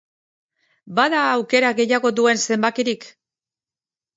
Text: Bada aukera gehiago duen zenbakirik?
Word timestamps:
Bada 0.99 1.19
aukera 1.33 1.71
gehiago 1.81 2.13
duen 2.21 2.43
zenbakirik? 2.49 3.07